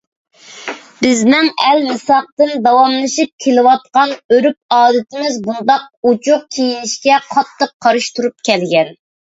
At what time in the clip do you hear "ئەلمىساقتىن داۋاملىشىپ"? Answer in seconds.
1.65-3.45